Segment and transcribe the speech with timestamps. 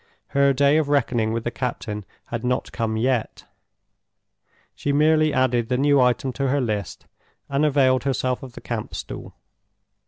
[0.29, 6.01] Her day of reckoning with the captain had not come yet—she merely added the new
[6.01, 7.05] item to her list,
[7.49, 9.35] and availed herself of the camp stool.